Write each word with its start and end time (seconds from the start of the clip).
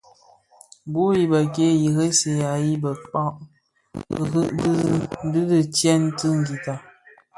Bul 0.91 1.15
i 1.23 1.25
bëkéé 1.31 1.73
yi 1.81 1.89
ressiya 1.97 2.51
yi 2.65 2.73
bëkpàg 2.83 3.35
rì 4.65 4.71
di 5.31 5.41
đì 5.49 5.59
tyën 5.75 6.01
ti 6.17 6.27
ngüità. 6.39 6.75